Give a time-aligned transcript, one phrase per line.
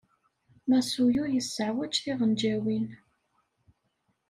[0.69, 2.85] Masuo yesseɛwaǧ tiɣenǧawin.